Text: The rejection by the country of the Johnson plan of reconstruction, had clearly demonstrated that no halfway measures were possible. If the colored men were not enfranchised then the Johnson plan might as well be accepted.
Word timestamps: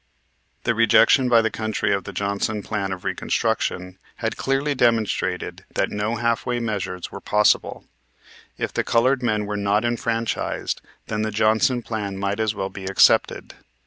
The 0.63 0.73
rejection 0.73 1.29
by 1.29 1.43
the 1.43 1.51
country 1.51 1.93
of 1.93 2.05
the 2.05 2.11
Johnson 2.11 2.63
plan 2.63 2.91
of 2.91 3.03
reconstruction, 3.03 3.99
had 4.15 4.35
clearly 4.35 4.73
demonstrated 4.73 5.63
that 5.75 5.91
no 5.91 6.15
halfway 6.15 6.59
measures 6.59 7.11
were 7.11 7.21
possible. 7.21 7.85
If 8.57 8.73
the 8.73 8.83
colored 8.83 9.21
men 9.21 9.45
were 9.45 9.57
not 9.57 9.85
enfranchised 9.85 10.81
then 11.05 11.21
the 11.21 11.29
Johnson 11.29 11.83
plan 11.83 12.17
might 12.17 12.39
as 12.39 12.55
well 12.55 12.69
be 12.69 12.85
accepted. 12.85 13.53